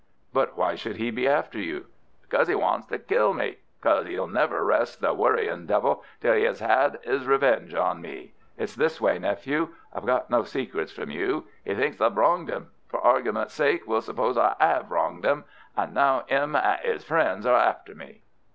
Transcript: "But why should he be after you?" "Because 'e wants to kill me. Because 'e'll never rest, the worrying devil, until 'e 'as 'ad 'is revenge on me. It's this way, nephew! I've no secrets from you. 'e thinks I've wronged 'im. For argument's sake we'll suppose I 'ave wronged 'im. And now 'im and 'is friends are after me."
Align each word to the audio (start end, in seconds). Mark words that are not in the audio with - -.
"But 0.33 0.57
why 0.57 0.73
should 0.73 0.95
he 0.95 1.11
be 1.11 1.27
after 1.27 1.59
you?" 1.59 1.85
"Because 2.23 2.49
'e 2.49 2.55
wants 2.55 2.87
to 2.87 2.97
kill 2.97 3.35
me. 3.35 3.59
Because 3.77 4.09
'e'll 4.09 4.25
never 4.25 4.65
rest, 4.65 4.99
the 4.99 5.13
worrying 5.13 5.67
devil, 5.67 6.03
until 6.15 6.33
'e 6.33 6.47
'as 6.47 6.59
'ad 6.59 6.97
'is 7.03 7.27
revenge 7.27 7.75
on 7.75 8.01
me. 8.01 8.33
It's 8.57 8.73
this 8.73 8.99
way, 8.99 9.19
nephew! 9.19 9.75
I've 9.93 10.07
no 10.27 10.41
secrets 10.43 10.91
from 10.91 11.11
you. 11.11 11.45
'e 11.67 11.75
thinks 11.75 12.01
I've 12.01 12.17
wronged 12.17 12.49
'im. 12.49 12.71
For 12.87 12.99
argument's 12.99 13.53
sake 13.53 13.85
we'll 13.85 14.01
suppose 14.01 14.39
I 14.39 14.55
'ave 14.59 14.87
wronged 14.89 15.23
'im. 15.23 15.43
And 15.77 15.93
now 15.93 16.23
'im 16.29 16.55
and 16.55 16.83
'is 16.83 17.03
friends 17.03 17.45
are 17.45 17.59
after 17.59 17.93
me." 17.93 18.23